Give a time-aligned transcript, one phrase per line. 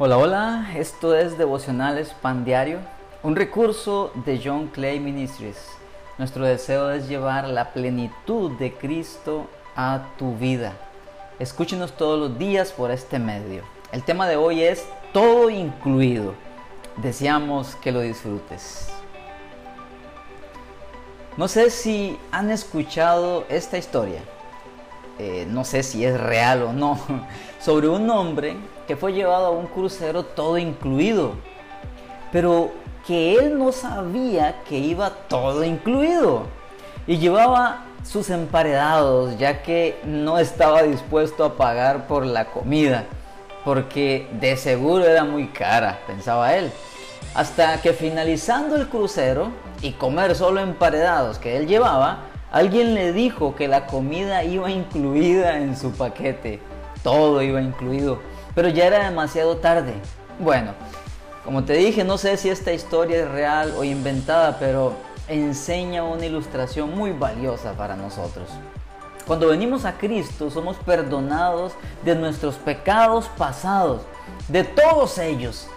[0.00, 2.78] Hola, hola, esto es Devocionales Pan Diario,
[3.24, 5.58] un recurso de John Clay Ministries.
[6.18, 10.74] Nuestro deseo es llevar la plenitud de Cristo a tu vida.
[11.40, 13.64] Escúchenos todos los días por este medio.
[13.90, 16.32] El tema de hoy es todo incluido.
[16.98, 18.90] Deseamos que lo disfrutes.
[21.36, 24.20] No sé si han escuchado esta historia.
[25.18, 26.98] Eh, no sé si es real o no,
[27.60, 28.56] sobre un hombre
[28.86, 31.32] que fue llevado a un crucero todo incluido,
[32.30, 32.70] pero
[33.06, 36.42] que él no sabía que iba todo incluido
[37.06, 43.06] y llevaba sus emparedados ya que no estaba dispuesto a pagar por la comida
[43.68, 46.72] porque de seguro era muy cara, pensaba él.
[47.34, 49.50] Hasta que finalizando el crucero
[49.82, 55.58] y comer solo emparedados que él llevaba, alguien le dijo que la comida iba incluida
[55.58, 56.60] en su paquete.
[57.02, 58.18] Todo iba incluido
[58.58, 59.94] pero ya era demasiado tarde.
[60.40, 60.72] Bueno,
[61.44, 64.94] como te dije, no sé si esta historia es real o inventada, pero
[65.28, 68.48] enseña una ilustración muy valiosa para nosotros.
[69.28, 74.02] Cuando venimos a Cristo somos perdonados de nuestros pecados pasados,
[74.48, 75.68] de todos ellos.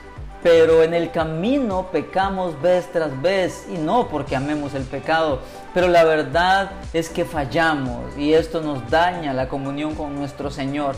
[0.44, 5.40] Pero en el camino pecamos vez tras vez y no porque amemos el pecado,
[5.74, 10.96] pero la verdad es que fallamos y esto nos daña la comunión con nuestro Señor.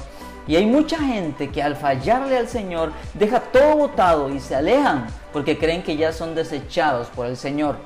[0.47, 5.07] Y hay mucha gente que al fallarle al Señor deja todo botado y se alejan
[5.31, 7.77] porque creen que ya son desechados por el Señor.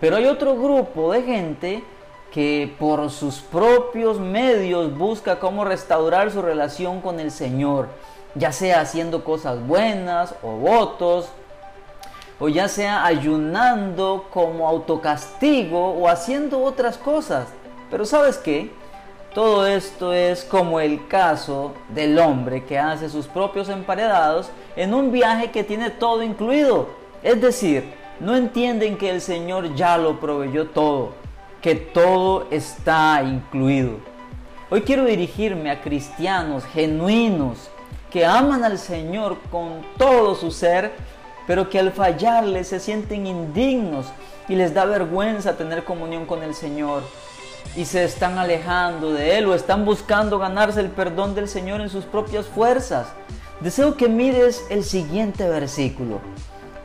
[0.00, 1.84] Pero hay otro grupo de gente
[2.32, 7.88] que por sus propios medios busca cómo restaurar su relación con el Señor,
[8.34, 11.28] ya sea haciendo cosas buenas o votos,
[12.40, 17.48] o ya sea ayunando como autocastigo o haciendo otras cosas.
[17.90, 18.70] Pero ¿sabes qué?
[19.34, 25.12] Todo esto es como el caso del hombre que hace sus propios emparedados en un
[25.12, 26.88] viaje que tiene todo incluido.
[27.22, 31.12] Es decir, no entienden que el Señor ya lo proveyó todo,
[31.60, 33.98] que todo está incluido.
[34.70, 37.70] Hoy quiero dirigirme a cristianos genuinos
[38.10, 40.92] que aman al Señor con todo su ser,
[41.46, 44.06] pero que al fallarle se sienten indignos
[44.48, 47.02] y les da vergüenza tener comunión con el Señor
[47.76, 51.90] y se están alejando de Él o están buscando ganarse el perdón del Señor en
[51.90, 53.08] sus propias fuerzas.
[53.60, 56.20] Deseo que mires el siguiente versículo.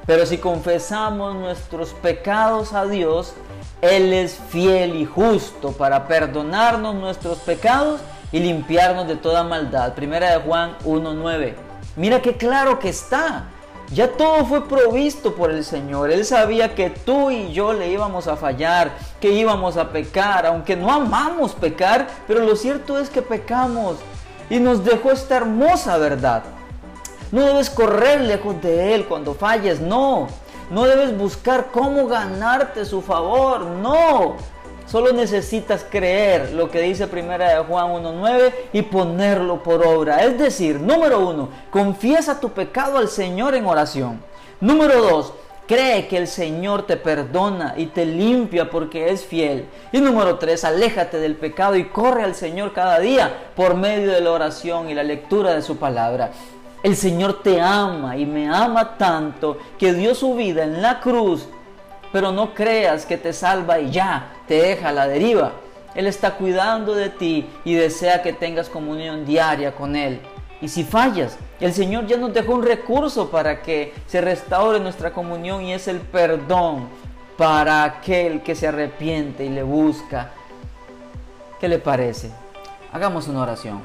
[0.05, 3.33] Pero si confesamos nuestros pecados a Dios,
[3.81, 8.01] Él es fiel y justo para perdonarnos nuestros pecados
[8.33, 9.93] y limpiarnos de toda maldad.
[9.93, 11.53] Primera de Juan 1.9.
[11.95, 13.45] Mira qué claro que está.
[13.93, 16.11] Ya todo fue provisto por el Señor.
[16.11, 20.75] Él sabía que tú y yo le íbamos a fallar, que íbamos a pecar, aunque
[20.75, 23.97] no amamos pecar, pero lo cierto es que pecamos
[24.49, 26.43] y nos dejó esta hermosa verdad.
[27.31, 30.27] No debes correr lejos de Él cuando falles, no.
[30.71, 34.37] No debes buscar cómo ganarte su favor, no.
[34.93, 40.23] Solo necesitas creer lo que dice primera de Juan 1.9 y ponerlo por obra.
[40.23, 44.21] Es decir, número uno, confiesa tu pecado al Señor en oración.
[44.61, 45.33] Número dos,
[45.65, 49.65] cree que el Señor te perdona y te limpia porque es fiel.
[49.91, 54.21] Y número tres, aléjate del pecado y corre al Señor cada día por medio de
[54.21, 56.33] la oración y la lectura de su palabra.
[56.83, 61.47] El Señor te ama y me ama tanto que dio su vida en la cruz
[62.13, 65.53] pero no creas que te salva y ya, te deja a la deriva.
[65.95, 70.21] Él está cuidando de ti y desea que tengas comunión diaria con Él.
[70.61, 75.11] Y si fallas, el Señor ya nos dejó un recurso para que se restaure nuestra
[75.11, 76.87] comunión y es el perdón
[77.35, 80.31] para aquel que se arrepiente y le busca.
[81.59, 82.29] ¿Qué le parece?
[82.91, 83.81] Hagamos una oración.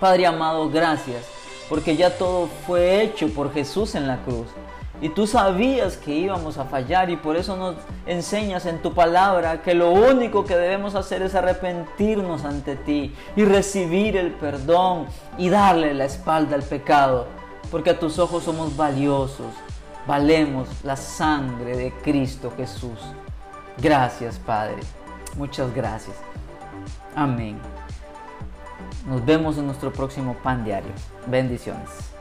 [0.00, 1.26] Padre amado, gracias,
[1.68, 4.46] porque ya todo fue hecho por Jesús en la cruz.
[5.02, 9.62] Y tú sabías que íbamos a fallar y por eso nos enseñas en tu palabra
[9.62, 15.06] que lo único que debemos hacer es arrepentirnos ante ti y recibir el perdón
[15.38, 17.26] y darle la espalda al pecado.
[17.70, 19.54] Porque a tus ojos somos valiosos,
[20.06, 22.98] valemos la sangre de Cristo Jesús.
[23.78, 24.80] Gracias Padre,
[25.36, 26.16] muchas gracias.
[27.14, 27.58] Amén.
[29.06, 30.92] Nos vemos en nuestro próximo pan diario.
[31.26, 32.19] Bendiciones.